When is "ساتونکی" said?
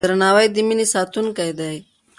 0.95-1.51